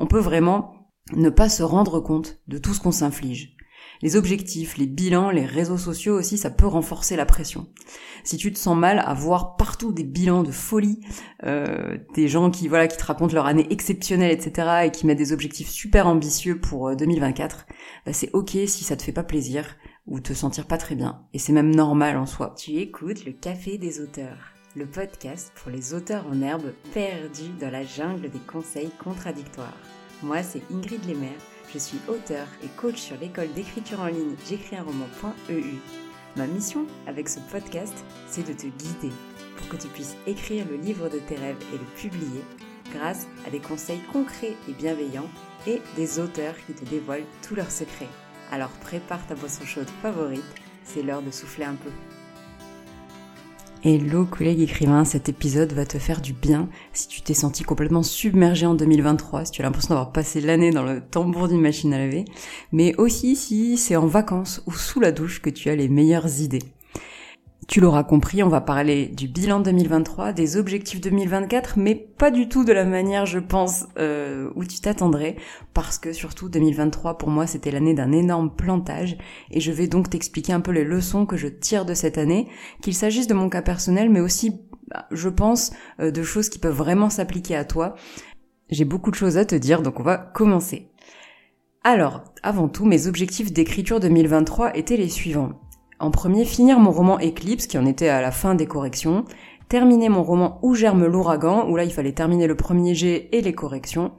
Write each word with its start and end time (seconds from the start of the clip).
on 0.00 0.06
peut 0.06 0.18
vraiment 0.18 0.74
ne 1.12 1.30
pas 1.30 1.48
se 1.48 1.62
rendre 1.62 2.00
compte 2.00 2.40
de 2.48 2.58
tout 2.58 2.74
ce 2.74 2.80
qu'on 2.80 2.90
s'inflige. 2.90 3.56
Les 4.02 4.16
objectifs, 4.16 4.78
les 4.78 4.86
bilans, 4.86 5.30
les 5.30 5.44
réseaux 5.44 5.76
sociaux 5.76 6.18
aussi, 6.18 6.38
ça 6.38 6.50
peut 6.50 6.66
renforcer 6.66 7.16
la 7.16 7.26
pression. 7.26 7.66
Si 8.24 8.38
tu 8.38 8.50
te 8.50 8.58
sens 8.58 8.76
mal 8.76 8.98
à 8.98 9.12
voir 9.12 9.56
partout 9.56 9.92
des 9.92 10.04
bilans 10.04 10.42
de 10.42 10.50
folie, 10.50 11.00
euh, 11.44 11.98
des 12.14 12.26
gens 12.26 12.50
qui 12.50 12.66
voilà 12.66 12.88
qui 12.88 12.96
te 12.96 13.04
racontent 13.04 13.34
leur 13.34 13.44
année 13.44 13.66
exceptionnelle, 13.70 14.30
etc. 14.32 14.84
et 14.86 14.90
qui 14.90 15.06
mettent 15.06 15.18
des 15.18 15.34
objectifs 15.34 15.68
super 15.68 16.06
ambitieux 16.06 16.58
pour 16.58 16.96
2024, 16.96 17.66
euh, 17.68 17.72
bah 18.06 18.12
c'est 18.14 18.30
ok 18.32 18.56
si 18.66 18.84
ça 18.84 18.96
te 18.96 19.02
fait 19.02 19.12
pas 19.12 19.22
plaisir 19.22 19.76
ou 20.06 20.20
te 20.20 20.32
sentir 20.32 20.66
pas 20.66 20.78
très 20.78 20.94
bien. 20.94 21.26
Et 21.34 21.38
c'est 21.38 21.52
même 21.52 21.74
normal 21.74 22.16
en 22.16 22.26
soi. 22.26 22.54
Tu 22.56 22.76
écoutes 22.76 23.26
le 23.26 23.32
Café 23.32 23.76
des 23.76 24.00
auteurs, 24.00 24.54
le 24.76 24.86
podcast 24.86 25.52
pour 25.56 25.70
les 25.70 25.94
auteurs 25.94 26.26
en 26.26 26.42
herbe 26.42 26.72
perdus 26.94 27.50
dans 27.60 27.70
la 27.70 27.84
jungle 27.84 28.30
des 28.30 28.38
conseils 28.38 28.90
contradictoires. 29.02 29.76
Moi, 30.22 30.42
c'est 30.42 30.62
Ingrid 30.70 31.04
Lemaire 31.08 31.40
je 31.72 31.78
suis 31.78 31.98
auteur 32.08 32.48
et 32.64 32.68
coach 32.76 32.96
sur 32.96 33.16
l'école 33.18 33.52
d'écriture 33.52 34.00
en 34.00 34.06
ligne 34.06 34.34
j'écris 34.48 34.76
un 34.76 34.82
roman.eu. 34.82 35.76
Ma 36.36 36.46
mission 36.46 36.86
avec 37.06 37.28
ce 37.28 37.38
podcast, 37.52 37.94
c'est 38.28 38.46
de 38.46 38.52
te 38.52 38.66
guider 38.66 39.14
pour 39.56 39.68
que 39.68 39.76
tu 39.76 39.88
puisses 39.88 40.16
écrire 40.26 40.66
le 40.68 40.76
livre 40.76 41.08
de 41.08 41.18
tes 41.18 41.36
rêves 41.36 41.62
et 41.72 41.78
le 41.78 41.84
publier 41.96 42.42
grâce 42.92 43.28
à 43.46 43.50
des 43.50 43.60
conseils 43.60 44.02
concrets 44.12 44.56
et 44.68 44.72
bienveillants 44.72 45.30
et 45.66 45.80
des 45.94 46.18
auteurs 46.18 46.56
qui 46.66 46.72
te 46.72 46.84
dévoilent 46.84 47.26
tous 47.46 47.54
leurs 47.54 47.70
secrets. 47.70 48.08
Alors 48.50 48.70
prépare 48.70 49.24
ta 49.28 49.34
boisson 49.34 49.64
chaude 49.64 49.90
favorite, 50.02 50.42
c'est 50.82 51.02
l'heure 51.02 51.22
de 51.22 51.30
souffler 51.30 51.64
un 51.64 51.76
peu. 51.76 51.90
Hello 53.82 54.26
collègue 54.26 54.60
écrivain, 54.60 55.06
cet 55.06 55.30
épisode 55.30 55.72
va 55.72 55.86
te 55.86 55.98
faire 55.98 56.20
du 56.20 56.34
bien 56.34 56.68
si 56.92 57.08
tu 57.08 57.22
t'es 57.22 57.32
senti 57.32 57.62
complètement 57.62 58.02
submergé 58.02 58.66
en 58.66 58.74
2023, 58.74 59.46
si 59.46 59.52
tu 59.52 59.62
as 59.62 59.64
l'impression 59.64 59.94
d'avoir 59.94 60.12
passé 60.12 60.42
l'année 60.42 60.70
dans 60.70 60.82
le 60.82 61.00
tambour 61.00 61.48
d'une 61.48 61.62
machine 61.62 61.94
à 61.94 61.98
laver, 61.98 62.26
mais 62.72 62.94
aussi 62.96 63.36
si 63.36 63.78
c'est 63.78 63.96
en 63.96 64.06
vacances 64.06 64.62
ou 64.66 64.72
sous 64.72 65.00
la 65.00 65.12
douche 65.12 65.40
que 65.40 65.48
tu 65.48 65.70
as 65.70 65.76
les 65.76 65.88
meilleures 65.88 66.42
idées. 66.42 66.60
Tu 67.70 67.78
l'auras 67.78 68.02
compris, 68.02 68.42
on 68.42 68.48
va 68.48 68.60
parler 68.60 69.06
du 69.06 69.28
bilan 69.28 69.60
2023, 69.60 70.32
des 70.32 70.56
objectifs 70.56 71.00
2024, 71.00 71.78
mais 71.78 71.94
pas 71.94 72.32
du 72.32 72.48
tout 72.48 72.64
de 72.64 72.72
la 72.72 72.84
manière, 72.84 73.26
je 73.26 73.38
pense, 73.38 73.86
euh, 73.96 74.50
où 74.56 74.64
tu 74.64 74.80
t'attendrais, 74.80 75.36
parce 75.72 75.96
que 75.96 76.12
surtout 76.12 76.48
2023, 76.48 77.16
pour 77.16 77.30
moi, 77.30 77.46
c'était 77.46 77.70
l'année 77.70 77.94
d'un 77.94 78.10
énorme 78.10 78.50
plantage, 78.50 79.16
et 79.52 79.60
je 79.60 79.70
vais 79.70 79.86
donc 79.86 80.10
t'expliquer 80.10 80.52
un 80.52 80.60
peu 80.60 80.72
les 80.72 80.82
leçons 80.82 81.26
que 81.26 81.36
je 81.36 81.46
tire 81.46 81.84
de 81.84 81.94
cette 81.94 82.18
année, 82.18 82.48
qu'il 82.82 82.92
s'agisse 82.92 83.28
de 83.28 83.34
mon 83.34 83.48
cas 83.48 83.62
personnel, 83.62 84.10
mais 84.10 84.18
aussi, 84.18 84.60
je 85.12 85.28
pense, 85.28 85.70
euh, 86.00 86.10
de 86.10 86.24
choses 86.24 86.48
qui 86.48 86.58
peuvent 86.58 86.74
vraiment 86.74 87.08
s'appliquer 87.08 87.54
à 87.54 87.64
toi. 87.64 87.94
J'ai 88.70 88.84
beaucoup 88.84 89.12
de 89.12 89.16
choses 89.16 89.38
à 89.38 89.44
te 89.44 89.54
dire, 89.54 89.82
donc 89.82 90.00
on 90.00 90.02
va 90.02 90.18
commencer. 90.18 90.90
Alors, 91.84 92.24
avant 92.42 92.68
tout, 92.68 92.84
mes 92.84 93.06
objectifs 93.06 93.52
d'écriture 93.52 94.00
2023 94.00 94.76
étaient 94.76 94.96
les 94.96 95.08
suivants. 95.08 95.69
En 96.00 96.10
premier, 96.10 96.46
finir 96.46 96.80
mon 96.80 96.90
roman 96.90 97.18
Eclipse, 97.18 97.66
qui 97.66 97.76
en 97.76 97.84
était 97.84 98.08
à 98.08 98.22
la 98.22 98.30
fin 98.30 98.54
des 98.54 98.66
corrections, 98.66 99.24
terminer 99.68 100.08
mon 100.08 100.22
roman 100.22 100.58
Où 100.62 100.74
germe 100.74 101.06
l'ouragan, 101.06 101.68
où 101.68 101.76
là 101.76 101.84
il 101.84 101.92
fallait 101.92 102.12
terminer 102.12 102.46
le 102.46 102.56
premier 102.56 102.94
jet 102.94 103.28
et 103.32 103.42
les 103.42 103.52
corrections, 103.52 104.12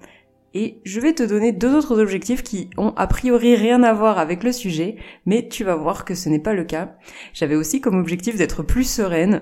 et 0.53 0.81
je 0.83 0.99
vais 0.99 1.13
te 1.13 1.23
donner 1.23 1.53
deux 1.53 1.75
autres 1.75 1.99
objectifs 1.99 2.43
qui 2.43 2.69
ont 2.77 2.93
a 2.97 3.07
priori 3.07 3.55
rien 3.55 3.83
à 3.83 3.93
voir 3.93 4.19
avec 4.19 4.43
le 4.43 4.51
sujet, 4.51 4.97
mais 5.25 5.47
tu 5.47 5.63
vas 5.63 5.75
voir 5.75 6.03
que 6.05 6.13
ce 6.13 6.29
n'est 6.29 6.39
pas 6.39 6.53
le 6.53 6.65
cas. 6.65 6.95
J'avais 7.33 7.55
aussi 7.55 7.79
comme 7.79 7.99
objectif 7.99 8.35
d'être 8.35 8.61
plus 8.61 8.83
sereine 8.83 9.41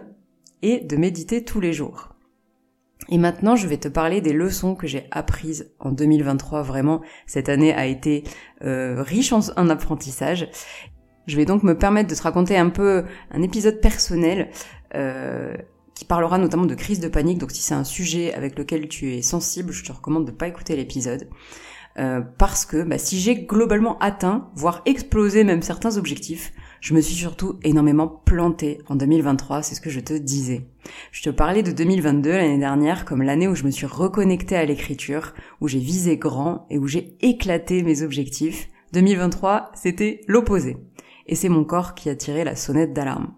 et 0.61 0.79
de 0.79 0.97
méditer 0.97 1.43
tous 1.43 1.59
les 1.59 1.73
jours. 1.73 2.09
Et 3.09 3.17
maintenant, 3.17 3.55
je 3.55 3.67
vais 3.67 3.77
te 3.77 3.87
parler 3.87 4.21
des 4.21 4.33
leçons 4.33 4.75
que 4.75 4.85
j'ai 4.85 5.07
apprises 5.09 5.73
en 5.79 5.91
2023. 5.91 6.61
Vraiment, 6.61 7.01
cette 7.25 7.49
année 7.49 7.73
a 7.73 7.87
été 7.87 8.23
euh, 8.61 9.01
riche 9.01 9.33
en, 9.33 9.39
en 9.57 9.69
apprentissage. 9.69 10.47
Je 11.29 11.35
vais 11.35 11.45
donc 11.45 11.61
me 11.61 11.77
permettre 11.77 12.09
de 12.09 12.15
te 12.15 12.23
raconter 12.23 12.57
un 12.57 12.69
peu 12.69 13.03
un 13.29 13.41
épisode 13.43 13.79
personnel 13.81 14.49
euh, 14.95 15.55
qui 15.93 16.03
parlera 16.03 16.39
notamment 16.39 16.65
de 16.65 16.73
crise 16.73 16.99
de 16.99 17.07
panique. 17.07 17.37
Donc 17.37 17.51
si 17.51 17.61
c'est 17.61 17.75
un 17.75 17.83
sujet 17.83 18.33
avec 18.33 18.57
lequel 18.57 18.87
tu 18.87 19.13
es 19.13 19.21
sensible, 19.21 19.71
je 19.71 19.83
te 19.83 19.91
recommande 19.91 20.25
de 20.25 20.31
ne 20.31 20.35
pas 20.35 20.47
écouter 20.47 20.75
l'épisode. 20.75 21.29
Euh, 21.99 22.21
parce 22.39 22.65
que 22.65 22.81
bah, 22.81 22.97
si 22.97 23.19
j'ai 23.19 23.35
globalement 23.43 23.99
atteint, 23.99 24.49
voire 24.55 24.81
explosé 24.85 25.43
même 25.43 25.61
certains 25.61 25.97
objectifs, 25.97 26.51
je 26.81 26.95
me 26.95 27.01
suis 27.01 27.15
surtout 27.15 27.59
énormément 27.61 28.07
plantée 28.07 28.79
en 28.87 28.95
2023, 28.95 29.61
c'est 29.61 29.75
ce 29.75 29.81
que 29.81 29.89
je 29.91 29.99
te 29.99 30.13
disais. 30.13 30.65
Je 31.11 31.21
te 31.21 31.29
parlais 31.29 31.61
de 31.61 31.71
2022 31.71 32.31
l'année 32.31 32.57
dernière 32.57 33.05
comme 33.05 33.21
l'année 33.21 33.47
où 33.47 33.53
je 33.53 33.65
me 33.65 33.71
suis 33.71 33.85
reconnectée 33.85 34.55
à 34.55 34.65
l'écriture, 34.65 35.35
où 35.61 35.67
j'ai 35.67 35.79
visé 35.79 36.17
grand 36.17 36.65
et 36.71 36.79
où 36.79 36.87
j'ai 36.87 37.17
éclaté 37.21 37.83
mes 37.83 38.01
objectifs. 38.01 38.69
2023, 38.93 39.71
c'était 39.75 40.21
l'opposé 40.27 40.77
et 41.29 41.35
c'est 41.35 41.47
mon 41.47 41.63
corps 41.63 41.93
qui 41.93 42.09
a 42.09 42.15
tiré 42.15 42.43
la 42.43 42.55
sonnette 42.55 42.91
d'alarme. 42.91 43.33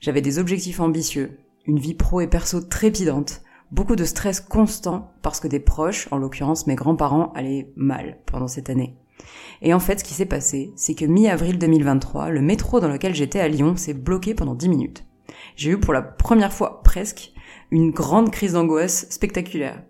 J'avais 0.00 0.20
des 0.20 0.38
objectifs 0.38 0.78
ambitieux, 0.78 1.38
une 1.66 1.78
vie 1.78 1.94
pro 1.94 2.20
et 2.20 2.26
perso 2.26 2.60
trépidante, 2.60 3.40
beaucoup 3.72 3.96
de 3.96 4.04
stress 4.04 4.40
constant 4.40 5.10
parce 5.22 5.40
que 5.40 5.48
des 5.48 5.58
proches, 5.58 6.06
en 6.10 6.18
l'occurrence 6.18 6.66
mes 6.66 6.74
grands-parents, 6.74 7.32
allaient 7.34 7.72
mal 7.76 8.18
pendant 8.26 8.46
cette 8.46 8.68
année. 8.68 8.98
Et 9.62 9.72
en 9.72 9.80
fait, 9.80 10.00
ce 10.00 10.04
qui 10.04 10.12
s'est 10.12 10.26
passé, 10.26 10.74
c'est 10.76 10.94
que 10.94 11.06
mi-avril 11.06 11.58
2023, 11.58 12.28
le 12.28 12.42
métro 12.42 12.78
dans 12.78 12.88
lequel 12.88 13.14
j'étais 13.14 13.40
à 13.40 13.48
Lyon 13.48 13.74
s'est 13.76 13.94
bloqué 13.94 14.34
pendant 14.34 14.54
10 14.54 14.68
minutes. 14.68 15.06
J'ai 15.56 15.70
eu 15.70 15.80
pour 15.80 15.94
la 15.94 16.02
première 16.02 16.52
fois 16.52 16.82
presque 16.82 17.32
une 17.70 17.90
grande 17.90 18.30
crise 18.30 18.52
d'angoisse 18.52 19.06
spectaculaire. 19.08 19.82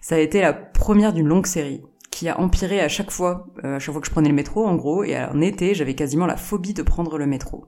Ça 0.00 0.14
a 0.14 0.18
été 0.18 0.40
la 0.40 0.52
première 0.52 1.12
d'une 1.12 1.26
longue 1.26 1.46
série 1.46 1.82
qui 2.18 2.28
a 2.28 2.40
empiré 2.40 2.80
à 2.80 2.88
chaque 2.88 3.12
fois, 3.12 3.46
euh, 3.62 3.76
à 3.76 3.78
chaque 3.78 3.92
fois 3.92 4.00
que 4.00 4.08
je 4.08 4.10
prenais 4.10 4.28
le 4.28 4.34
métro, 4.34 4.66
en 4.66 4.74
gros, 4.74 5.04
et 5.04 5.16
en 5.16 5.40
été, 5.40 5.72
j'avais 5.76 5.94
quasiment 5.94 6.26
la 6.26 6.36
phobie 6.36 6.74
de 6.74 6.82
prendre 6.82 7.16
le 7.16 7.26
métro. 7.26 7.66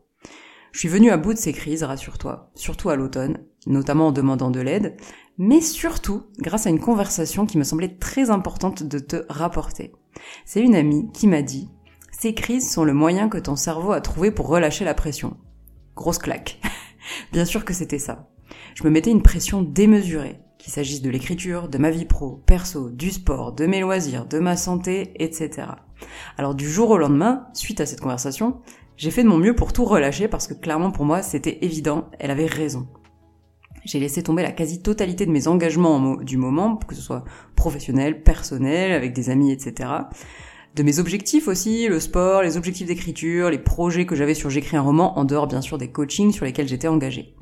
Je 0.73 0.81
suis 0.81 0.89
venue 0.89 1.13
à 1.13 1.17
bout 1.19 1.35
de 1.35 1.39
ces 1.39 1.53
crises, 1.53 1.85
rassure-toi, 1.85 2.51
surtout 2.57 2.91
à 2.91 2.97
l'automne, 2.97 3.39
notamment 3.69 4.09
en 4.09 4.13
demandant 4.13 4.51
de 4.51 4.59
l'aide, 4.59 4.97
mais 5.39 5.61
surtout 5.61 6.25
grâce 6.41 6.67
à 6.67 6.71
une 6.71 6.81
conversation 6.81 7.47
qui 7.47 7.59
me 7.59 7.63
semblait 7.63 7.97
très 7.97 8.29
importante 8.31 8.83
de 8.83 8.99
te 8.99 9.25
rapporter. 9.29 9.93
C'est 10.45 10.63
une 10.63 10.75
amie 10.75 11.13
qui 11.13 11.29
m'a 11.29 11.43
dit 11.43 11.71
Ces 12.11 12.35
crises 12.35 12.73
sont 12.73 12.83
le 12.83 12.93
moyen 12.93 13.29
que 13.29 13.39
ton 13.39 13.55
cerveau 13.55 13.93
a 13.93 14.01
trouvé 14.01 14.33
pour 14.33 14.49
relâcher 14.49 14.85
la 14.85 14.95
pression. 14.95 15.37
Grosse 15.95 16.19
claque. 16.19 16.61
Bien 17.33 17.45
sûr 17.45 17.65
que 17.65 17.73
c'était 17.73 18.01
ça. 18.01 18.29
Je 18.75 18.83
me 18.83 18.91
mettais 18.91 19.13
une 19.13 19.23
pression 19.23 19.63
démesurée, 19.63 20.41
qu'il 20.61 20.73
s'agisse 20.73 21.03
de 21.03 21.11
l'écriture, 21.11 21.69
de 21.69 21.79
ma 21.79 21.91
vie 21.91 22.05
pro, 22.05 22.43
perso, 22.47 22.91
du 22.91 23.11
sport, 23.11 23.53
de 23.53 23.67
mes 23.67 23.81
loisirs, 23.81 24.27
de 24.27 24.39
ma 24.39 24.57
santé, 24.57 25.13
etc. 25.17 25.69
Alors 26.37 26.55
du 26.55 26.69
jour 26.69 26.91
au 26.91 26.99
lendemain, 26.99 27.47
suite 27.55 27.81
à 27.81 27.87
cette 27.87 28.01
conversation, 28.01 28.61
j'ai 28.97 29.11
fait 29.11 29.23
de 29.23 29.29
mon 29.29 29.39
mieux 29.39 29.57
pour 29.57 29.73
tout 29.73 29.85
relâcher 29.85 30.29
parce 30.29 30.47
que 30.47 30.55
clairement 30.55 30.91
pour 30.91 31.07
moi 31.07 31.23
c'était 31.23 31.59
évident, 31.63 32.11
elle 32.19 32.31
avait 32.31 32.47
raison. 32.47 32.87
J'ai 33.87 33.99
laissé 33.99 34.23
tomber 34.23 34.43
la 34.43 34.53
quasi-totalité 34.53 35.25
de 35.25 35.31
mes 35.31 35.49
engagements 35.49 36.17
du 36.17 36.37
moment, 36.37 36.77
que 36.77 36.95
ce 36.95 37.01
soit 37.01 37.25
professionnel, 37.57 38.23
personnel, 38.23 38.93
avec 38.93 39.15
des 39.15 39.31
amis, 39.31 39.53
etc. 39.53 39.89
De 40.77 40.83
mes 40.83 40.99
objectifs 40.99 41.49
aussi, 41.49 41.89
le 41.89 41.99
sport, 41.99 42.43
les 42.43 42.59
objectifs 42.59 42.87
d'écriture, 42.87 43.49
les 43.49 43.59
projets 43.59 44.05
que 44.05 44.15
j'avais 44.15 44.35
sur 44.35 44.51
J'écris 44.51 44.77
un 44.77 44.83
roman, 44.83 45.19
en 45.19 45.25
dehors 45.25 45.47
bien 45.47 45.63
sûr 45.63 45.79
des 45.79 45.91
coachings 45.91 46.33
sur 46.33 46.45
lesquels 46.45 46.69
j'étais 46.69 46.89
engagée. 46.89 47.35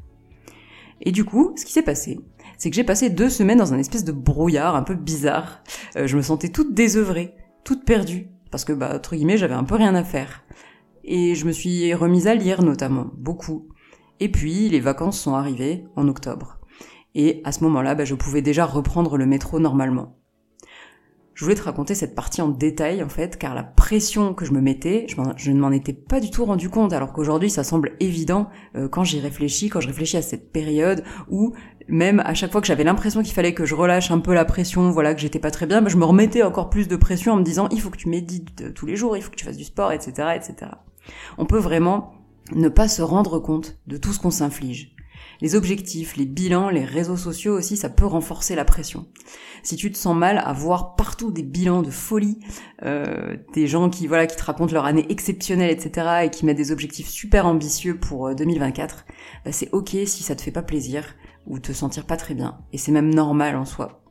Et 1.01 1.11
du 1.11 1.25
coup, 1.25 1.53
ce 1.57 1.65
qui 1.65 1.73
s'est 1.73 1.83
passé, 1.83 2.21
c'est 2.59 2.71
que 2.71 2.77
j'ai 2.77 2.85
passé 2.85 3.09
deux 3.09 3.31
semaines 3.31 3.59
dans 3.59 3.73
un 3.73 3.79
espèce 3.79 4.05
de 4.05 4.13
brouillard 4.13 4.75
un 4.75 4.83
peu 4.83 4.95
bizarre. 4.95 5.63
Euh, 5.97 6.07
je 6.07 6.17
me 6.17 6.23
sentais 6.23 6.49
toute 6.49 6.75
désœuvrée, 6.75 7.35
toute 7.65 7.85
perdue, 7.85 8.29
parce 8.51 8.65
que, 8.65 8.73
bah, 8.73 8.93
entre 8.95 9.15
guillemets, 9.15 9.39
j'avais 9.39 9.55
un 9.55 9.65
peu 9.65 9.77
rien 9.77 9.95
à 9.95 10.05
faire. 10.05 10.43
Et 11.05 11.35
je 11.35 11.47
me 11.47 11.53
suis 11.53 11.95
remise 11.95 12.27
à 12.27 12.35
lire 12.35 12.63
notamment, 12.63 13.11
beaucoup. 13.17 13.69
Et 14.21 14.31
puis, 14.31 14.69
les 14.69 14.81
vacances 14.81 15.21
sont 15.21 15.35
arrivées 15.35 15.85
en 15.97 16.09
octobre. 16.09 16.59
Et 17.15 17.41
à 17.45 17.53
ce 17.53 17.63
moment-là, 17.65 17.95
bah, 17.95 18.05
je 18.05 18.15
pouvais 18.15 18.43
déjà 18.43 18.67
reprendre 18.67 19.17
le 19.17 19.27
métro 19.27 19.61
normalement. 19.61 20.19
Je 21.39 21.45
voulais 21.45 21.55
te 21.55 21.63
raconter 21.63 21.95
cette 21.95 22.17
partie 22.17 22.43
en 22.43 22.49
détail 22.49 23.01
en 23.01 23.09
fait, 23.09 23.39
car 23.39 23.55
la 23.55 23.63
pression 23.63 24.35
que 24.35 24.45
je 24.45 24.51
me 24.51 24.61
mettais, 24.61 25.07
je, 25.37 25.53
ne 25.53 25.61
m'en 25.61 25.71
étais 25.71 25.93
pas 25.93 26.19
du 26.19 26.33
tout 26.33 26.45
rendu 26.45 26.69
compte, 26.69 26.93
alors 26.93 27.13
qu'aujourd'hui 27.13 27.49
ça 27.49 27.63
semble 27.63 27.93
évident 28.01 28.49
euh, 28.75 28.89
quand 28.89 29.05
j'y 29.05 29.21
réfléchis, 29.21 29.69
quand 29.69 29.81
je 29.81 29.87
réfléchis 29.87 30.17
à 30.17 30.23
cette 30.23 30.51
période 30.51 31.05
où 31.31 31.55
même 31.89 32.21
à 32.21 32.35
chaque 32.35 32.53
fois 32.53 32.61
que 32.61 32.67
j'avais 32.67 32.85
l'impression 32.85 33.23
qu'il 33.23 33.33
fallait 33.33 33.55
que 33.55 33.65
je 33.65 33.75
relâche 33.75 34.11
un 34.11 34.21
peu 34.21 34.35
la 34.35 34.45
pression, 34.45 34.91
voilà 34.91 35.15
que 35.15 35.21
j'étais 35.21 35.39
pas 35.39 35.51
très 35.51 35.67
bien, 35.67 35.87
je 35.87 35.97
me 35.97 36.05
remettais 36.05 36.43
encore 36.43 36.71
plus 36.71 36.89
de 36.89 36.97
pression 36.97 37.33
en 37.33 37.37
me 37.37 37.43
disant 37.43 37.69
il 37.71 37.81
faut 37.81 37.91
que 37.91 37.97
tu 37.97 38.09
médites 38.09 38.63
euh, 38.63 38.73
tous 38.73 38.87
les 38.87 38.97
jours, 38.97 39.17
il 39.17 39.23
faut 39.23 39.31
que 39.31 39.37
tu 39.37 39.45
fasses 39.45 39.57
du 39.57 39.65
sport, 39.65 39.93
etc., 39.93 40.29
etc. 40.37 40.73
On 41.39 41.47
peut 41.47 41.59
vraiment 41.59 42.15
ne 42.53 42.69
pas 42.69 42.89
se 42.89 43.03
rendre 43.03 43.39
compte 43.39 43.79
de 43.87 43.97
tout 43.97 44.13
ce 44.13 44.19
qu'on 44.19 44.31
s'inflige. 44.31 44.95
Les 45.41 45.55
objectifs, 45.55 46.17
les 46.17 46.27
bilans, 46.27 46.69
les 46.69 46.85
réseaux 46.85 47.17
sociaux 47.17 47.57
aussi, 47.57 47.77
ça 47.77 47.89
peut 47.89 48.07
renforcer 48.07 48.55
la 48.55 48.65
pression. 48.65 49.07
Si 49.63 49.77
tu 49.77 49.93
te 49.93 49.99
sens 49.99 50.17
mal 50.17 50.43
à 50.45 50.53
voir 50.53 50.97
partout 50.97 51.31
des 51.31 51.43
bilans 51.43 51.83
de 51.83 51.91
folie, 51.91 52.39
euh, 52.85 53.37
des 53.55 53.67
gens 53.67 53.89
qui 53.91 54.07
voilà 54.07 54.27
qui 54.27 54.37
te 54.37 54.45
racontent 54.45 54.73
leur 54.73 54.85
année 54.85 55.07
exceptionnelle, 55.11 55.71
etc. 55.71 56.25
et 56.25 56.31
qui 56.31 56.45
mettent 56.45 56.57
des 56.57 56.73
objectifs 56.73 57.09
super 57.09 57.47
ambitieux 57.47 57.99
pour 57.99 58.35
2024, 58.35 59.07
euh, 59.09 59.13
bah 59.45 59.53
c'est 59.53 59.71
ok 59.73 59.91
si 60.07 60.23
ça 60.23 60.35
te 60.35 60.43
fait 60.43 60.51
pas 60.51 60.63
plaisir 60.63 61.15
ou 61.47 61.59
te 61.59 61.73
sentir 61.73 62.05
pas 62.05 62.17
très 62.17 62.35
bien. 62.35 62.59
Et 62.73 62.79
c'est 62.79 62.93
même 62.93 63.15
normal 63.15 63.57
en 63.57 63.65
soi. 63.65 64.03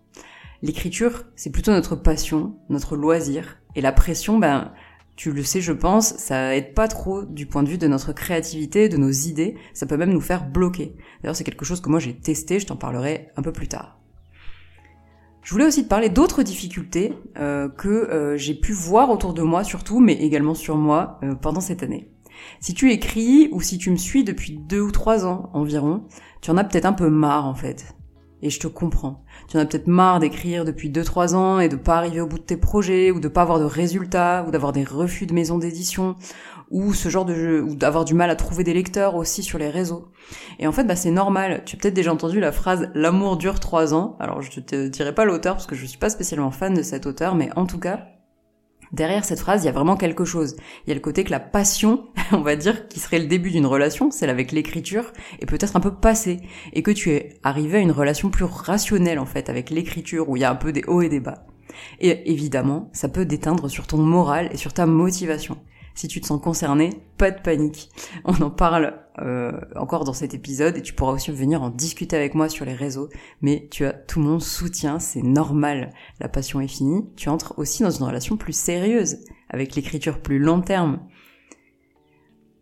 L'écriture, 0.62 1.25
c'est 1.35 1.51
plutôt 1.51 1.71
notre 1.71 1.95
passion, 1.95 2.57
notre 2.69 2.95
loisir. 2.95 3.57
Et 3.75 3.81
la 3.81 3.91
pression, 3.91 4.39
ben, 4.39 4.74
tu 5.18 5.31
le 5.31 5.44
sais, 5.44 5.62
je 5.62 5.74
pense, 5.74 6.16
ça 6.18 6.56
aide 6.56 6.75
pas 6.75 6.88
trop 6.88 7.24
du 7.24 7.48
point 7.48 7.64
de 7.64 7.69
vue 7.69 7.80
de 7.80 7.88
notre 7.88 8.14
créativité, 8.14 8.88
de 8.88 8.98
nos 8.98 9.10
idées. 9.10 9.56
Ça 9.74 9.88
peut 9.88 9.98
même 9.98 10.14
nous 10.14 10.22
faire 10.22 10.48
bloquer. 10.48 10.96
D'ailleurs, 11.22 11.36
c'est 11.36 11.44
quelque 11.44 11.66
chose 11.66 11.81
que 11.81 11.90
moi 11.90 12.00
j'ai 12.00 12.16
testé, 12.16 12.60
je 12.60 12.68
t'en 12.68 12.75
parlerai 12.75 13.30
un 13.36 13.42
peu 13.42 13.52
plus 13.52 13.68
tard. 13.68 14.00
Je 15.42 15.52
voulais 15.52 15.66
aussi 15.66 15.84
te 15.84 15.90
parler 15.90 16.10
d'autres 16.10 16.44
difficultés 16.44 17.14
euh, 17.40 17.68
que 17.68 17.88
euh, 17.88 18.38
j'ai 18.38 18.54
pu 18.54 18.74
voir 18.74 19.10
autour 19.10 19.34
de 19.34 19.42
moi 19.42 19.64
surtout, 19.64 20.00
mais 20.00 20.14
également 20.14 20.54
sur 20.54 20.78
moi 20.78 21.20
euh, 21.24 21.34
pendant 21.34 21.62
cette 21.62 21.81
année. 21.81 22.12
Si 22.60 22.75
tu 22.75 22.92
écris 22.92 23.50
ou 23.52 23.62
si 23.62 23.80
tu 23.80 23.90
me 23.90 23.96
suis 23.96 24.24
depuis 24.24 24.60
deux 24.60 24.81
ou 24.81 24.92
trois 24.92 25.25
ans 25.25 25.50
environ, 25.54 26.04
tu 26.42 26.52
en 26.52 26.58
as 26.58 26.63
peut-être 26.63 26.86
un 26.86 26.94
peu 26.94 27.10
marre 27.10 27.48
en 27.48 27.56
fait. 27.56 27.97
Et 28.48 28.50
je 28.50 28.62
te 28.62 28.68
comprends. 28.68 29.26
Tu 29.50 29.58
en 29.58 29.60
as 29.60 29.66
peut-être 29.66 29.88
marre 29.88 30.20
d'écrire 30.20 30.64
depuis 30.64 30.90
2-3 30.90 31.36
ans 31.36 31.60
et 31.60 31.68
de 31.68 31.76
pas 31.76 31.98
arriver 31.98 32.22
au 32.22 32.28
bout 32.28 32.38
de 32.38 32.44
tes 32.44 32.56
projets, 32.56 33.12
ou 33.12 33.20
de 33.20 33.28
pas 33.28 33.42
avoir 33.42 33.60
de 33.60 33.66
résultats, 33.66 34.46
ou 34.48 34.52
d'avoir 34.52 34.72
des 34.72 34.86
refus 34.86 35.26
de 35.26 35.34
maisons 35.34 35.58
d'édition, 35.58 36.16
ou 36.72 36.94
ce 36.94 37.10
genre 37.10 37.26
de 37.26 37.34
jeu, 37.34 37.62
ou 37.62 37.76
d'avoir 37.76 38.06
du 38.06 38.14
mal 38.14 38.30
à 38.30 38.38
trouver 38.38 38.64
des 38.64 38.74
lecteurs 38.74 39.16
aussi 39.16 39.44
sur 39.44 39.60
les 39.60 39.70
réseaux. 39.70 40.14
Et 40.60 40.68
en 40.68 40.72
fait, 40.72 40.86
bah, 40.86 40.96
c'est 40.96 41.12
normal. 41.12 41.64
Tu 41.66 41.76
as 41.76 41.80
peut-être 41.80 41.94
déjà 41.94 42.14
entendu 42.14 42.40
la 42.40 42.54
phrase 42.54 42.90
l'amour 42.94 43.36
dure 43.36 43.60
3 43.60 43.94
ans. 43.94 44.16
Alors, 44.22 44.42
je 44.42 44.62
te 44.62 44.88
dirai 44.88 45.14
pas 45.14 45.26
l'auteur 45.26 45.56
parce 45.56 45.68
que 45.68 45.76
je 45.76 45.86
suis 45.86 45.98
pas 45.98 46.10
spécialement 46.10 46.52
fan 46.52 46.74
de 46.74 46.84
cet 46.84 47.06
auteur, 47.06 47.36
mais 47.36 47.50
en 47.58 47.66
tout 47.66 47.80
cas, 47.80 48.08
Derrière 48.92 49.25
cette 49.25 49.39
phrase, 49.39 49.63
il 49.63 49.66
y 49.66 49.69
a 49.69 49.74
vraiment 49.74 49.98
quelque 49.98 50.25
chose. 50.25 50.56
Il 50.86 50.89
y 50.89 50.92
a 50.92 50.95
le 50.95 51.01
côté 51.01 51.24
que 51.24 51.31
la 51.31 51.39
passion, 51.39 52.07
on 52.31 52.42
va 52.42 52.56
dire, 52.56 52.88
qui 52.88 53.00
serait 53.00 53.19
le 53.19 53.28
début 53.28 53.51
d'une 53.51 53.66
relation, 53.66 54.12
celle 54.12 54.30
avec 54.30 54.51
l'écriture, 54.51 55.12
est 55.39 55.45
peut-être 55.45 55.75
un 55.75 55.81
peu 55.81 55.94
passée, 55.94 56.39
et 56.74 56.84
que 56.84 56.92
tu 56.92 57.12
es 57.12 57.39
arrivé 57.44 57.78
à 57.80 57.81
une 57.81 57.92
relation 57.92 58.30
plus 58.30 58.45
rationnelle 58.45 59.19
en 59.19 59.25
fait 59.25 59.50
avec 59.50 59.69
l'écriture, 59.69 60.30
où 60.30 60.38
il 60.38 60.42
y 60.42 60.45
a 60.45 60.51
un 60.51 60.56
peu 60.56 60.72
des 60.72 60.84
hauts 60.88 61.01
et 61.01 61.10
des 61.10 61.19
bas. 61.19 61.45
Et 62.00 62.31
évidemment, 62.31 62.89
ça 62.94 63.10
peut 63.10 63.25
déteindre 63.25 63.69
sur 63.69 63.88
ton 63.88 63.98
moral 63.98 64.50
et 64.51 64.57
sur 64.57 64.74
ta 64.74 64.86
motivation. 64.86 65.57
Si 65.98 66.08
tu 66.08 66.22
te 66.22 66.28
sens 66.28 66.40
concerné, 66.40 66.92
pas 67.18 67.32
de 67.32 67.42
panique. 67.42 67.90
On 68.24 68.40
en 68.44 68.52
parle 68.52 69.00
euh, 69.18 69.60
encore 69.76 70.04
dans 70.04 70.14
cet 70.14 70.36
épisode 70.36 70.78
et 70.78 70.84
tu 70.84 70.94
pourras 70.94 71.14
aussi 71.14 71.32
venir 71.32 71.64
en 71.64 71.72
discuter 71.72 72.16
avec 72.16 72.36
moi 72.36 72.50
sur 72.50 72.66
les 72.66 72.76
réseaux. 72.76 73.10
Mais 73.42 73.68
tu 73.72 73.84
as 73.84 73.94
tout 73.94 74.20
mon 74.20 74.40
soutien, 74.40 75.00
c'est 75.00 75.24
normal. 75.24 75.92
La 76.20 76.30
passion 76.30 76.62
est 76.62 76.68
finie. 76.68 77.04
Tu 77.16 77.30
entres 77.30 77.56
aussi 77.58 77.82
dans 77.82 77.90
une 77.90 78.06
relation 78.06 78.38
plus 78.38 78.56
sérieuse, 78.56 79.22
avec 79.50 79.74
l'écriture 79.74 80.20
plus 80.22 80.38
long 80.38 80.62
terme. 80.62 81.00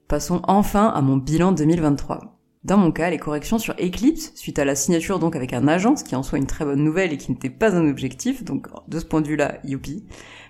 Passons 0.07 0.41
enfin 0.47 0.87
à 0.87 1.01
mon 1.01 1.17
bilan 1.17 1.51
2023. 1.51 2.39
Dans 2.63 2.77
mon 2.77 2.93
cas, 2.93 3.09
les 3.09 3.17
corrections 3.17 3.59
sur 3.59 3.73
Eclipse, 3.73 4.31
suite 4.35 4.59
à 4.59 4.65
la 4.65 4.75
signature 4.75 5.19
donc 5.19 5.35
avec 5.35 5.51
un 5.51 5.67
agent, 5.67 5.97
ce 5.97 6.05
qui 6.05 6.15
en 6.15 6.23
soit 6.23 6.37
une 6.37 6.47
très 6.47 6.63
bonne 6.63 6.81
nouvelle 6.81 7.11
et 7.11 7.17
qui 7.17 7.33
n'était 7.33 7.49
pas 7.49 7.75
un 7.75 7.85
objectif, 7.89 8.45
donc 8.45 8.69
de 8.87 8.97
ce 8.97 9.05
point 9.05 9.19
de 9.19 9.27
vue-là, 9.27 9.59
youpi, 9.65 10.05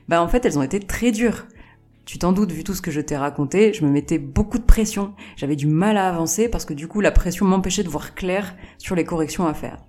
bah 0.08 0.22
en 0.22 0.28
fait 0.28 0.46
elles 0.46 0.60
ont 0.60 0.64
été 0.64 0.80
très 0.80 1.12
dures. 1.12 1.48
Tu 2.06 2.19
t'en 2.19 2.34
doutes, 2.34 2.52
vu 2.52 2.63
tout 2.63 2.75
ce 2.75 2.84
que 2.84 2.92
je 2.92 3.02
t'ai 3.02 3.18
raconté, 3.18 3.74
je 3.74 3.84
me 3.84 3.90
mettais 3.90 4.19
beaucoup 4.19 4.60
de 4.60 4.63
pression. 4.63 5.16
J'avais 5.36 5.56
du 5.56 5.66
mal 5.66 5.98
à 5.98 6.07
avancer 6.07 6.50
parce 6.50 6.63
que 6.63 6.75
du 6.75 6.88
coup, 6.88 7.02
la 7.02 7.12
pression 7.12 7.48
m'empêchait 7.48 7.84
de 7.84 7.90
voir 7.90 8.13
clair 8.13 8.56
sur 8.78 8.96
les 8.96 9.06
corrections 9.06 9.48
à 9.48 9.56
faire. 9.56 9.80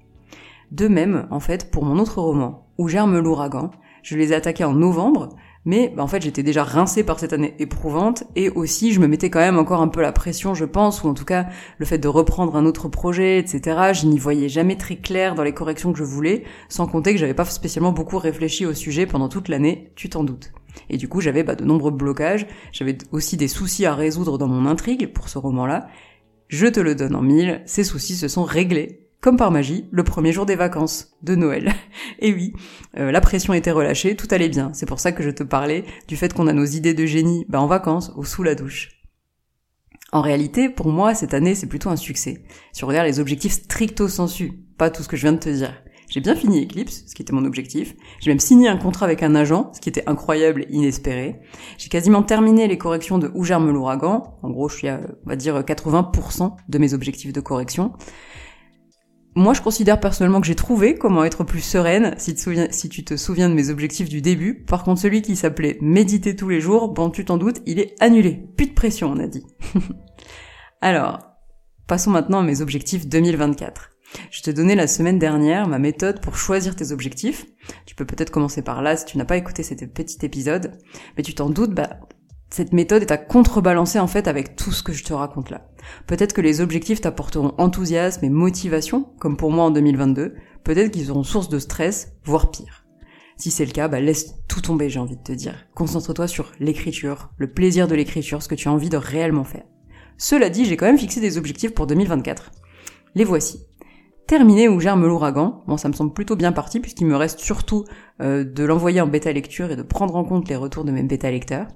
De 0.72 0.88
même, 0.88 1.28
en 1.30 1.40
fait, 1.40 1.70
pour 1.70 1.84
mon 1.84 1.98
autre 1.98 2.22
roman, 2.22 2.66
Où 2.78 2.88
germe 2.88 3.18
l'ouragan, 3.18 3.70
je 4.02 4.16
les 4.16 4.32
ai 4.32 4.34
attaqués 4.34 4.64
en 4.64 4.72
novembre, 4.72 5.28
mais 5.66 5.92
bah, 5.94 6.02
en 6.02 6.06
fait 6.06 6.22
j'étais 6.22 6.42
déjà 6.42 6.64
rincée 6.64 7.04
par 7.04 7.18
cette 7.18 7.34
année 7.34 7.54
éprouvante 7.58 8.24
et 8.34 8.48
aussi 8.48 8.92
je 8.92 9.00
me 9.00 9.06
mettais 9.06 9.28
quand 9.28 9.40
même 9.40 9.58
encore 9.58 9.82
un 9.82 9.88
peu 9.88 10.00
la 10.00 10.12
pression 10.12 10.54
je 10.54 10.64
pense 10.64 11.04
ou 11.04 11.08
en 11.08 11.14
tout 11.14 11.26
cas 11.26 11.48
le 11.76 11.84
fait 11.84 11.98
de 11.98 12.08
reprendre 12.08 12.56
un 12.56 12.64
autre 12.64 12.88
projet 12.88 13.38
etc 13.38 13.92
je 13.92 14.06
n'y 14.06 14.18
voyais 14.18 14.48
jamais 14.48 14.76
très 14.76 14.96
clair 14.96 15.34
dans 15.34 15.42
les 15.42 15.52
corrections 15.52 15.92
que 15.92 15.98
je 15.98 16.04
voulais 16.04 16.44
sans 16.70 16.86
compter 16.86 17.12
que 17.12 17.20
j'avais 17.20 17.34
pas 17.34 17.44
spécialement 17.44 17.92
beaucoup 17.92 18.16
réfléchi 18.18 18.64
au 18.64 18.72
sujet 18.72 19.04
pendant 19.04 19.28
toute 19.28 19.48
l'année 19.48 19.92
tu 19.94 20.08
t'en 20.08 20.24
doutes. 20.24 20.52
Et 20.90 20.96
du 20.96 21.08
coup, 21.08 21.20
j'avais 21.20 21.42
bah, 21.42 21.54
de 21.54 21.64
nombreux 21.64 21.90
blocages, 21.90 22.46
j'avais 22.72 22.96
aussi 23.12 23.36
des 23.36 23.48
soucis 23.48 23.86
à 23.86 23.94
résoudre 23.94 24.38
dans 24.38 24.48
mon 24.48 24.66
intrigue 24.66 25.12
pour 25.12 25.28
ce 25.28 25.38
roman-là. 25.38 25.88
Je 26.48 26.66
te 26.66 26.80
le 26.80 26.94
donne 26.94 27.16
en 27.16 27.22
mille, 27.22 27.62
ces 27.66 27.84
soucis 27.84 28.16
se 28.16 28.28
sont 28.28 28.44
réglés, 28.44 29.05
comme 29.26 29.36
par 29.36 29.50
magie, 29.50 29.88
le 29.90 30.04
premier 30.04 30.32
jour 30.32 30.46
des 30.46 30.54
vacances 30.54 31.08
de 31.24 31.34
Noël. 31.34 31.72
Et 32.20 32.32
oui, 32.32 32.52
euh, 32.96 33.10
la 33.10 33.20
pression 33.20 33.54
était 33.54 33.72
relâchée, 33.72 34.14
tout 34.14 34.28
allait 34.30 34.48
bien. 34.48 34.70
C'est 34.72 34.86
pour 34.86 35.00
ça 35.00 35.10
que 35.10 35.24
je 35.24 35.30
te 35.30 35.42
parlais 35.42 35.84
du 36.06 36.14
fait 36.16 36.32
qu'on 36.32 36.46
a 36.46 36.52
nos 36.52 36.64
idées 36.64 36.94
de 36.94 37.06
génie 37.06 37.44
bah, 37.48 37.60
en 37.60 37.66
vacances 37.66 38.12
ou 38.14 38.24
sous 38.24 38.44
la 38.44 38.54
douche. 38.54 38.90
En 40.12 40.20
réalité, 40.20 40.68
pour 40.68 40.90
moi, 40.90 41.12
cette 41.16 41.34
année, 41.34 41.56
c'est 41.56 41.66
plutôt 41.66 41.90
un 41.90 41.96
succès. 41.96 42.44
Si 42.70 42.84
on 42.84 42.86
regarde 42.86 43.08
les 43.08 43.18
objectifs 43.18 43.54
stricto 43.54 44.06
sensu, 44.06 44.52
pas 44.78 44.90
tout 44.90 45.02
ce 45.02 45.08
que 45.08 45.16
je 45.16 45.22
viens 45.22 45.32
de 45.32 45.38
te 45.38 45.48
dire. 45.48 45.74
J'ai 46.08 46.20
bien 46.20 46.36
fini 46.36 46.62
Eclipse, 46.62 47.02
ce 47.08 47.14
qui 47.16 47.22
était 47.22 47.32
mon 47.32 47.46
objectif. 47.46 47.96
J'ai 48.20 48.30
même 48.30 48.38
signé 48.38 48.68
un 48.68 48.76
contrat 48.76 49.06
avec 49.06 49.24
un 49.24 49.34
agent, 49.34 49.72
ce 49.74 49.80
qui 49.80 49.88
était 49.88 50.08
incroyable 50.08 50.66
et 50.68 50.72
inespéré. 50.72 51.40
J'ai 51.78 51.88
quasiment 51.88 52.22
terminé 52.22 52.68
les 52.68 52.78
corrections 52.78 53.18
de 53.18 53.32
Où 53.34 53.42
germe 53.42 53.72
l'ouragan. 53.72 54.38
En 54.44 54.50
gros, 54.50 54.68
je 54.68 54.76
suis 54.76 54.88
à, 54.88 55.00
on 55.24 55.28
va 55.28 55.34
dire, 55.34 55.58
80% 55.58 56.54
de 56.68 56.78
mes 56.78 56.94
objectifs 56.94 57.32
de 57.32 57.40
correction. 57.40 57.92
Moi, 59.38 59.52
je 59.52 59.60
considère 59.60 60.00
personnellement 60.00 60.40
que 60.40 60.46
j'ai 60.46 60.54
trouvé 60.54 60.94
comment 60.94 61.22
être 61.22 61.44
plus 61.44 61.60
sereine, 61.60 62.14
si, 62.16 62.34
tu 62.34 63.04
te 63.04 63.16
souviens 63.18 63.50
de 63.50 63.54
mes 63.54 63.68
objectifs 63.68 64.08
du 64.08 64.22
début. 64.22 64.64
Par 64.64 64.82
contre, 64.82 65.02
celui 65.02 65.20
qui 65.20 65.36
s'appelait 65.36 65.76
méditer 65.82 66.34
tous 66.34 66.48
les 66.48 66.62
jours, 66.62 66.88
bon, 66.88 67.10
tu 67.10 67.26
t'en 67.26 67.36
doutes, 67.36 67.60
il 67.66 67.78
est 67.78 67.94
annulé. 68.00 68.48
Plus 68.56 68.68
de 68.68 68.72
pression, 68.72 69.12
on 69.14 69.18
a 69.18 69.26
dit. 69.26 69.44
Alors, 70.80 71.18
passons 71.86 72.10
maintenant 72.10 72.38
à 72.38 72.44
mes 72.44 72.62
objectifs 72.62 73.06
2024. 73.06 73.90
Je 74.30 74.40
t'ai 74.40 74.54
donné 74.54 74.74
la 74.74 74.86
semaine 74.86 75.18
dernière 75.18 75.68
ma 75.68 75.78
méthode 75.78 76.22
pour 76.22 76.38
choisir 76.38 76.74
tes 76.74 76.92
objectifs. 76.92 77.44
Tu 77.84 77.94
peux 77.94 78.06
peut-être 78.06 78.30
commencer 78.30 78.62
par 78.62 78.80
là 78.80 78.96
si 78.96 79.04
tu 79.04 79.18
n'as 79.18 79.26
pas 79.26 79.36
écouté 79.36 79.62
cet 79.62 79.84
petit 79.92 80.24
épisode, 80.24 80.78
mais 81.18 81.22
tu 81.22 81.34
t'en 81.34 81.50
doutes, 81.50 81.74
bah, 81.74 82.00
cette 82.50 82.72
méthode 82.72 83.02
est 83.02 83.10
à 83.10 83.16
contrebalancer 83.16 83.98
en 83.98 84.06
fait 84.06 84.28
avec 84.28 84.56
tout 84.56 84.72
ce 84.72 84.82
que 84.82 84.92
je 84.92 85.04
te 85.04 85.12
raconte 85.12 85.50
là. 85.50 85.68
Peut-être 86.06 86.32
que 86.32 86.40
les 86.40 86.60
objectifs 86.60 87.00
t'apporteront 87.00 87.54
enthousiasme 87.58 88.24
et 88.24 88.30
motivation, 88.30 89.08
comme 89.18 89.36
pour 89.36 89.50
moi 89.50 89.64
en 89.64 89.70
2022. 89.70 90.34
Peut-être 90.64 90.90
qu'ils 90.90 91.10
auront 91.10 91.24
source 91.24 91.48
de 91.48 91.58
stress, 91.58 92.12
voire 92.24 92.50
pire. 92.50 92.84
Si 93.36 93.50
c'est 93.50 93.66
le 93.66 93.72
cas, 93.72 93.88
bah 93.88 94.00
laisse 94.00 94.34
tout 94.48 94.62
tomber, 94.62 94.88
j'ai 94.88 95.00
envie 95.00 95.16
de 95.16 95.22
te 95.22 95.32
dire. 95.32 95.66
Concentre-toi 95.74 96.26
sur 96.26 96.52
l'écriture, 96.58 97.30
le 97.36 97.52
plaisir 97.52 97.88
de 97.88 97.94
l'écriture, 97.94 98.42
ce 98.42 98.48
que 98.48 98.54
tu 98.54 98.68
as 98.68 98.72
envie 98.72 98.88
de 98.88 98.96
réellement 98.96 99.44
faire. 99.44 99.64
Cela 100.16 100.48
dit, 100.48 100.64
j'ai 100.64 100.76
quand 100.76 100.86
même 100.86 100.98
fixé 100.98 101.20
des 101.20 101.36
objectifs 101.36 101.74
pour 101.74 101.86
2024. 101.86 102.50
Les 103.14 103.24
voici 103.24 103.66
terminé 104.26 104.68
où 104.68 104.80
germe 104.80 105.06
l'ouragan. 105.06 105.62
Bon, 105.66 105.76
ça 105.76 105.88
me 105.88 105.92
semble 105.92 106.12
plutôt 106.12 106.36
bien 106.36 106.52
parti 106.52 106.80
puisqu'il 106.80 107.06
me 107.06 107.16
reste 107.16 107.40
surtout 107.40 107.84
euh, 108.20 108.44
de 108.44 108.64
l'envoyer 108.64 109.00
en 109.00 109.06
bêta 109.06 109.32
lecture 109.32 109.70
et 109.70 109.76
de 109.76 109.82
prendre 109.82 110.16
en 110.16 110.24
compte 110.24 110.48
les 110.48 110.56
retours 110.56 110.84
de 110.84 110.90
mes 110.90 111.02
bêta 111.02 111.30
lecteurs. 111.30 111.68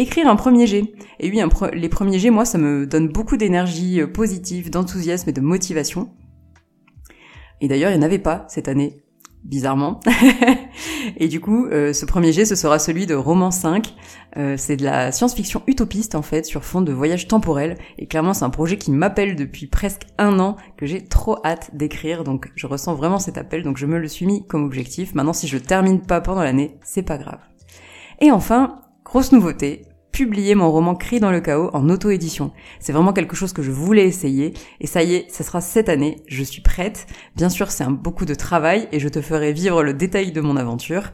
Écrire 0.00 0.28
un 0.28 0.36
premier 0.36 0.66
jet. 0.66 0.94
Et 1.18 1.30
oui, 1.30 1.42
les 1.74 1.88
premiers 1.90 2.18
jets, 2.18 2.30
moi, 2.30 2.46
ça 2.46 2.56
me 2.56 2.86
donne 2.86 3.08
beaucoup 3.08 3.36
d'énergie 3.36 4.00
euh, 4.00 4.06
positive, 4.06 4.70
d'enthousiasme 4.70 5.28
et 5.28 5.32
de 5.34 5.42
motivation. 5.42 6.08
Et 7.60 7.68
d'ailleurs, 7.68 7.90
il 7.90 7.98
n'y 7.98 8.02
en 8.02 8.06
avait 8.06 8.18
pas 8.18 8.46
cette 8.48 8.66
année 8.66 9.02
bizarrement. 9.44 10.00
et 11.18 11.28
du 11.28 11.40
coup, 11.40 11.66
euh, 11.66 11.92
ce 11.92 12.06
premier 12.06 12.32
jet, 12.32 12.46
ce 12.46 12.54
sera 12.54 12.78
celui 12.78 13.04
de 13.04 13.14
Roman 13.14 13.50
5. 13.50 13.94
Euh, 14.38 14.54
c'est 14.56 14.78
de 14.78 14.84
la 14.84 15.12
science-fiction 15.12 15.62
utopiste 15.66 16.14
en 16.14 16.22
fait, 16.22 16.46
sur 16.46 16.64
fond 16.64 16.80
de 16.80 16.92
voyage 16.92 17.28
temporel. 17.28 17.76
Et 17.98 18.06
clairement, 18.06 18.32
c'est 18.32 18.46
un 18.46 18.50
projet 18.50 18.78
qui 18.78 18.92
m'appelle 18.92 19.36
depuis 19.36 19.66
presque 19.66 20.06
un 20.16 20.40
an, 20.40 20.56
que 20.78 20.86
j'ai 20.86 21.04
trop 21.04 21.36
hâte 21.44 21.76
d'écrire. 21.76 22.24
Donc, 22.24 22.50
je 22.54 22.66
ressens 22.66 22.94
vraiment 22.94 23.18
cet 23.18 23.36
appel, 23.36 23.64
donc 23.64 23.76
je 23.76 23.84
me 23.84 23.98
le 23.98 24.08
suis 24.08 24.24
mis 24.24 24.46
comme 24.46 24.64
objectif. 24.64 25.14
Maintenant, 25.14 25.34
si 25.34 25.46
je 25.46 25.58
termine 25.58 26.00
pas 26.00 26.22
pendant 26.22 26.42
l'année, 26.42 26.78
c'est 26.82 27.02
pas 27.02 27.18
grave. 27.18 27.40
Et 28.22 28.30
enfin, 28.30 28.80
grosse 29.04 29.32
nouveauté, 29.32 29.82
publier 30.26 30.54
mon 30.54 30.70
roman 30.70 30.94
Cri 30.94 31.18
dans 31.18 31.30
le 31.30 31.40
chaos 31.40 31.70
en 31.72 31.88
auto-édition. 31.88 32.52
C'est 32.78 32.92
vraiment 32.92 33.14
quelque 33.14 33.34
chose 33.34 33.54
que 33.54 33.62
je 33.62 33.70
voulais 33.70 34.04
essayer 34.04 34.52
et 34.78 34.86
ça 34.86 35.02
y 35.02 35.14
est, 35.14 35.30
ça 35.30 35.44
sera 35.44 35.62
cette 35.62 35.88
année, 35.88 36.22
je 36.26 36.42
suis 36.42 36.60
prête. 36.60 37.06
Bien 37.36 37.48
sûr, 37.48 37.70
c'est 37.70 37.84
un 37.84 37.90
beaucoup 37.90 38.26
de 38.26 38.34
travail 38.34 38.86
et 38.92 39.00
je 39.00 39.08
te 39.08 39.22
ferai 39.22 39.54
vivre 39.54 39.82
le 39.82 39.94
détail 39.94 40.30
de 40.30 40.42
mon 40.42 40.58
aventure, 40.58 41.12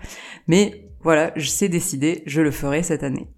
mais 0.49 0.91
voilà, 1.03 1.31
je 1.37 1.49
sais 1.49 1.69
décider, 1.69 2.25
je 2.27 2.41
le 2.41 2.51
ferai 2.51 2.83
cette 2.83 3.05
année. 3.05 3.29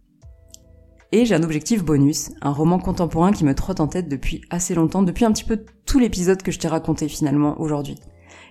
Et 1.12 1.26
j'ai 1.26 1.34
un 1.34 1.42
objectif 1.42 1.84
bonus, 1.84 2.30
un 2.40 2.52
roman 2.52 2.78
contemporain 2.78 3.32
qui 3.32 3.44
me 3.44 3.54
trotte 3.54 3.80
en 3.80 3.88
tête 3.88 4.08
depuis 4.08 4.40
assez 4.48 4.74
longtemps, 4.74 5.02
depuis 5.02 5.26
un 5.26 5.32
petit 5.32 5.44
peu 5.44 5.66
tout 5.84 5.98
l'épisode 5.98 6.42
que 6.42 6.50
je 6.50 6.58
t'ai 6.58 6.68
raconté 6.68 7.08
finalement 7.08 7.60
aujourd'hui. 7.60 7.96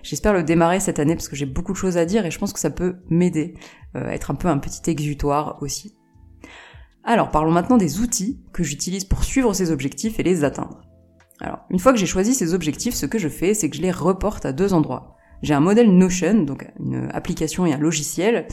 J'espère 0.04 0.34
le 0.34 0.44
démarrer 0.44 0.78
cette 0.78 1.00
année 1.00 1.16
parce 1.16 1.26
que 1.26 1.34
j'ai 1.34 1.46
beaucoup 1.46 1.72
de 1.72 1.78
choses 1.78 1.96
à 1.96 2.04
dire 2.04 2.24
et 2.24 2.30
je 2.30 2.38
pense 2.38 2.52
que 2.52 2.60
ça 2.60 2.70
peut 2.70 2.98
m'aider, 3.10 3.54
euh, 3.96 4.08
être 4.08 4.30
un 4.30 4.36
peu 4.36 4.46
un 4.46 4.58
petit 4.58 4.88
exutoire 4.88 5.60
aussi. 5.62 5.97
Alors 7.08 7.30
parlons 7.30 7.52
maintenant 7.52 7.78
des 7.78 8.00
outils 8.00 8.38
que 8.52 8.62
j'utilise 8.62 9.06
pour 9.06 9.24
suivre 9.24 9.54
ces 9.54 9.70
objectifs 9.70 10.20
et 10.20 10.22
les 10.22 10.44
atteindre. 10.44 10.82
Alors, 11.40 11.60
une 11.70 11.78
fois 11.78 11.94
que 11.94 11.98
j'ai 11.98 12.04
choisi 12.04 12.34
ces 12.34 12.52
objectifs, 12.52 12.92
ce 12.92 13.06
que 13.06 13.18
je 13.18 13.30
fais, 13.30 13.54
c'est 13.54 13.70
que 13.70 13.78
je 13.78 13.80
les 13.80 13.90
reporte 13.90 14.44
à 14.44 14.52
deux 14.52 14.74
endroits. 14.74 15.16
J'ai 15.40 15.54
un 15.54 15.60
modèle 15.60 15.90
Notion, 15.90 16.42
donc 16.42 16.70
une 16.78 17.08
application 17.14 17.64
et 17.64 17.72
un 17.72 17.78
logiciel, 17.78 18.46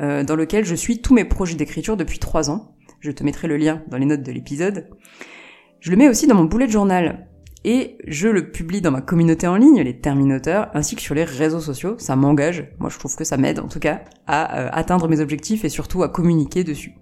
euh, 0.00 0.24
dans 0.24 0.36
lequel 0.36 0.66
je 0.66 0.74
suis 0.74 1.00
tous 1.00 1.14
mes 1.14 1.24
projets 1.24 1.54
d'écriture 1.54 1.96
depuis 1.96 2.18
trois 2.18 2.50
ans. 2.50 2.76
Je 3.00 3.10
te 3.12 3.24
mettrai 3.24 3.48
le 3.48 3.56
lien 3.56 3.82
dans 3.88 3.96
les 3.96 4.04
notes 4.04 4.22
de 4.22 4.32
l'épisode. 4.32 4.90
Je 5.80 5.90
le 5.90 5.96
mets 5.96 6.10
aussi 6.10 6.26
dans 6.26 6.34
mon 6.34 6.44
bullet 6.44 6.68
journal. 6.68 7.28
et 7.64 7.96
je 8.06 8.28
le 8.28 8.50
publie 8.50 8.82
dans 8.82 8.90
ma 8.90 9.00
communauté 9.00 9.46
en 9.46 9.56
ligne, 9.56 9.80
les 9.80 10.00
terminateurs, 10.00 10.68
ainsi 10.74 10.96
que 10.96 11.00
sur 11.00 11.14
les 11.14 11.24
réseaux 11.24 11.60
sociaux. 11.60 11.94
Ça 11.96 12.14
m'engage, 12.14 12.74
moi 12.78 12.90
je 12.90 12.98
trouve 12.98 13.16
que 13.16 13.24
ça 13.24 13.38
m'aide 13.38 13.58
en 13.58 13.68
tout 13.68 13.78
cas, 13.78 14.02
à 14.26 14.58
euh, 14.58 14.68
atteindre 14.70 15.08
mes 15.08 15.20
objectifs 15.20 15.64
et 15.64 15.70
surtout 15.70 16.02
à 16.02 16.10
communiquer 16.10 16.62
dessus. 16.62 16.92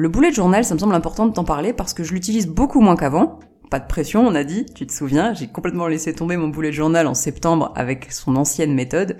Le 0.00 0.08
bullet 0.08 0.30
journal, 0.30 0.64
ça 0.64 0.74
me 0.74 0.78
semble 0.78 0.94
important 0.94 1.26
de 1.26 1.32
t'en 1.32 1.42
parler 1.42 1.72
parce 1.72 1.92
que 1.92 2.04
je 2.04 2.14
l'utilise 2.14 2.46
beaucoup 2.46 2.80
moins 2.80 2.94
qu'avant. 2.94 3.40
Pas 3.68 3.80
de 3.80 3.88
pression, 3.88 4.24
on 4.24 4.36
a 4.36 4.44
dit, 4.44 4.64
tu 4.64 4.86
te 4.86 4.92
souviens, 4.92 5.34
j'ai 5.34 5.48
complètement 5.48 5.88
laissé 5.88 6.14
tomber 6.14 6.36
mon 6.36 6.46
bullet 6.46 6.70
journal 6.70 7.08
en 7.08 7.14
septembre 7.14 7.72
avec 7.74 8.12
son 8.12 8.36
ancienne 8.36 8.74
méthode. 8.74 9.16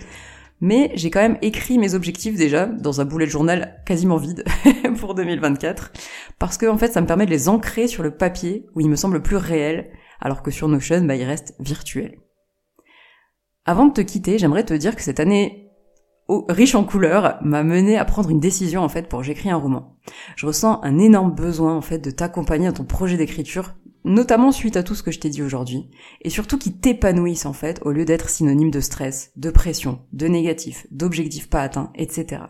Mais 0.61 0.93
j'ai 0.95 1.11
quand 1.11 1.19
même 1.19 1.37
écrit 1.43 1.79
mes 1.79 1.95
objectifs 1.95 2.37
déjà 2.37 2.67
dans 2.67 3.01
un 3.01 3.05
bullet 3.05 3.27
journal 3.27 3.83
quasiment 3.87 4.19
vide 4.19 4.45
pour 5.01 5.17
2024 5.17 5.91
parce 6.39 6.57
que 6.57 6.67
en 6.67 6.79
fait 6.79 6.93
ça 6.93 7.01
me 7.01 7.09
permet 7.09 7.27
de 7.27 7.31
les 7.33 7.49
ancrer 7.49 7.89
sur 7.89 8.05
le 8.05 8.13
papier 8.13 8.67
où 8.77 8.81
il 8.81 8.89
me 8.89 8.95
semble 8.95 9.21
plus 9.21 9.37
réel 9.37 9.91
alors 10.21 10.45
que 10.45 10.53
sur 10.53 10.69
Notion 10.69 11.01
bah, 11.01 11.17
il 11.17 11.25
reste 11.25 11.57
virtuel. 11.59 12.21
Avant 13.65 13.87
de 13.87 13.95
te 13.95 14.01
quitter, 14.01 14.39
j'aimerais 14.39 14.65
te 14.65 14.75
dire 14.75 14.95
que 14.95 15.03
cette 15.03 15.19
année 15.19 15.68
riche 16.29 16.75
en 16.75 16.85
couleurs 16.85 17.39
m'a 17.43 17.63
mené 17.63 17.99
à 17.99 18.05
prendre 18.05 18.31
une 18.31 18.41
décision 18.41 18.83
en 18.83 18.89
fait 18.89 19.09
pour 19.09 19.23
j'écris 19.23 19.51
un 19.51 19.57
roman. 19.57 19.97
Je 20.37 20.47
ressens 20.47 20.81
un 20.83 20.99
énorme 20.99 21.35
besoin 21.35 21.77
en 21.77 21.81
fait 21.81 21.99
de 21.99 22.11
t'accompagner 22.11 22.69
dans 22.69 22.75
ton 22.75 22.85
projet 22.85 23.17
d'écriture 23.17 23.75
notamment 24.05 24.53
suite 24.53 24.77
à 24.77 24.83
tout 24.83 24.95
ce 24.95 25.03
que 25.03 25.11
je 25.11 25.21
t'ai 25.21 25.29
dit 25.29 25.43
aujourd'hui, 25.43 25.91
et 26.23 26.31
surtout 26.31 26.59
qui 26.59 26.73
t'épanouissent 26.73 27.47
en 27.47 27.53
fait, 27.53 27.81
au 27.85 27.93
lieu 27.93 28.05
d'être 28.05 28.29
synonyme 28.29 28.71
de 28.71 28.81
stress, 28.81 29.33
de 29.37 29.51
pression, 29.51 30.01
de 30.13 30.27
négatif, 30.27 30.87
d'objectifs 30.91 31.51
pas 31.51 31.63
atteints, 31.63 31.93
etc. 31.95 32.43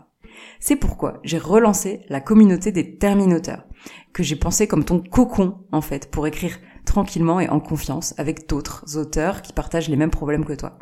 C'est 0.59 0.77
pourquoi 0.77 1.19
j'ai 1.23 1.37
relancé 1.37 2.01
la 2.07 2.21
communauté 2.21 2.71
des 2.71 2.97
terminateurs, 2.97 3.65
que 4.13 4.23
j'ai 4.23 4.35
pensé 4.35 4.67
comme 4.67 4.85
ton 4.85 4.99
cocon 4.99 5.57
en 5.71 5.81
fait, 5.81 6.09
pour 6.09 6.27
écrire 6.27 6.57
tranquillement 6.89 7.39
et 7.39 7.47
en 7.49 7.59
confiance 7.59 8.15
avec 8.17 8.49
d'autres 8.49 8.97
auteurs 8.97 9.43
qui 9.43 9.53
partagent 9.53 9.89
les 9.89 9.95
mêmes 9.95 10.09
problèmes 10.09 10.43
que 10.43 10.53
toi. 10.53 10.79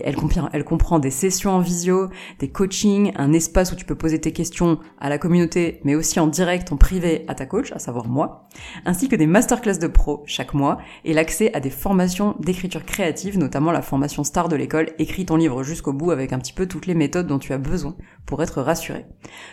Elle 0.00 0.64
comprend, 0.64 1.00
des 1.00 1.10
sessions 1.10 1.50
en 1.50 1.58
visio, 1.58 2.08
des 2.38 2.48
coachings, 2.48 3.12
un 3.16 3.32
espace 3.32 3.72
où 3.72 3.74
tu 3.74 3.84
peux 3.84 3.96
poser 3.96 4.20
tes 4.20 4.32
questions 4.32 4.78
à 5.00 5.08
la 5.08 5.18
communauté, 5.18 5.80
mais 5.82 5.96
aussi 5.96 6.20
en 6.20 6.28
direct, 6.28 6.72
en 6.72 6.76
privé 6.76 7.24
à 7.26 7.34
ta 7.34 7.46
coach, 7.46 7.72
à 7.72 7.80
savoir 7.80 8.06
moi, 8.06 8.48
ainsi 8.86 9.08
que 9.08 9.16
des 9.16 9.26
masterclass 9.26 9.78
de 9.78 9.88
pro 9.88 10.22
chaque 10.24 10.54
mois 10.54 10.78
et 11.04 11.12
l'accès 11.12 11.52
à 11.52 11.58
des 11.58 11.70
formations 11.70 12.36
d'écriture 12.38 12.84
créative, 12.84 13.36
notamment 13.36 13.72
la 13.72 13.82
formation 13.82 14.22
star 14.22 14.48
de 14.48 14.56
l'école, 14.56 14.90
écrit 14.98 15.26
ton 15.26 15.36
livre 15.36 15.64
jusqu'au 15.64 15.92
bout 15.92 16.12
avec 16.12 16.32
un 16.32 16.38
petit 16.38 16.52
peu 16.52 16.66
toutes 16.66 16.86
les 16.86 16.94
méthodes 16.94 17.26
dont 17.26 17.40
tu 17.40 17.52
as 17.52 17.58
besoin 17.58 17.96
pour 18.24 18.40
être 18.42 18.62
rassuré. 18.62 19.04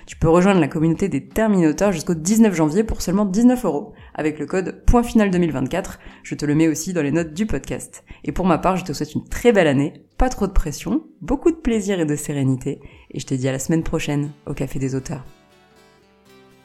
Tu 0.06 0.16
peux 0.16 0.30
rejoindre 0.30 0.62
la 0.62 0.68
communauté 0.68 1.10
des 1.10 1.28
terminateurs 1.28 1.92
jusqu'au 1.92 2.14
19 2.14 2.54
janvier 2.54 2.84
pour 2.84 3.02
seulement 3.02 3.26
19 3.26 3.66
euros 3.66 3.94
avec 4.14 4.38
le 4.38 4.46
code 4.46 4.84
point 4.86 5.04
final 5.04 5.32
2024. 5.32 5.87
Je 6.24 6.36
te 6.36 6.46
le 6.46 6.56
mets 6.56 6.68
aussi 6.68 6.94
dans 6.94 7.02
les 7.02 7.12
notes 7.12 7.34
du 7.34 7.46
podcast. 7.46 8.04
Et 8.24 8.32
pour 8.32 8.46
ma 8.46 8.58
part, 8.58 8.78
je 8.78 8.86
te 8.86 8.94
souhaite 8.94 9.16
une 9.16 9.28
très 9.28 9.52
belle 9.52 9.68
année 9.68 10.08
pas 10.18 10.30
trop 10.30 10.48
de 10.48 10.52
pression, 10.52 11.04
beaucoup 11.22 11.52
de 11.52 11.58
plaisir 11.58 12.00
et 12.00 12.06
de 12.06 12.16
sérénité, 12.16 12.80
et 13.12 13.20
je 13.20 13.26
te 13.28 13.36
dis 13.36 13.48
à 13.48 13.52
la 13.52 13.60
semaine 13.60 13.84
prochaine 13.84 14.32
au 14.48 14.54
Café 14.54 14.80
des 14.80 14.96
auteurs. 14.96 15.24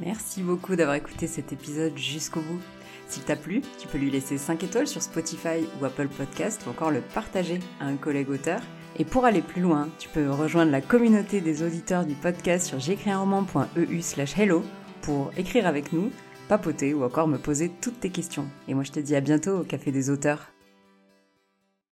Merci 0.01 0.43
beaucoup 0.43 0.75
d'avoir 0.75 0.97
écouté 0.97 1.27
cet 1.27 1.53
épisode 1.53 1.97
jusqu'au 1.97 2.41
bout. 2.41 2.61
S'il 3.09 3.25
t'a 3.25 3.37
plu, 3.37 3.61
tu 3.79 3.87
peux 3.89 3.99
lui 3.99 4.11
laisser 4.11 4.39
5 4.39 4.65
étoiles 4.65 4.87
sur 4.87 5.03
Spotify 5.03 5.67
ou 5.81 5.85
Apple 5.85 6.09
Podcast 6.09 6.63
ou 6.67 6.71
encore 6.71 6.91
le 6.91 7.03
partager 7.03 7.61
à 7.79 7.87
un 7.87 7.97
collègue 7.97 8.31
auteur. 8.31 8.61
Et 8.99 9.05
pour 9.05 9.27
aller 9.27 9.43
plus 9.43 9.61
loin, 9.61 9.89
tu 9.99 10.09
peux 10.09 10.31
rejoindre 10.31 10.73
la 10.73 10.81
communauté 10.81 11.41
des 11.41 11.63
auditeurs 11.63 12.07
du 12.07 12.15
podcast 12.15 12.67
sur 12.67 12.81
j'écrisunroman.eu 12.81 14.01
slash 14.01 14.39
hello 14.39 14.63
pour 15.03 15.31
écrire 15.37 15.67
avec 15.67 15.93
nous, 15.93 16.11
papoter 16.53 16.93
ou 16.93 17.03
encore 17.03 17.29
me 17.29 17.39
poser 17.39 17.71
toutes 17.81 18.01
tes 18.01 18.11
questions. 18.11 18.45
Et 18.69 18.75
moi 18.75 18.85
je 18.85 18.93
te 18.93 19.01
dis 19.01 19.17
à 19.17 19.23
bientôt 19.23 19.61
au 19.61 19.65
Café 19.65 19.91
des 19.91 20.11
auteurs. 20.11 20.52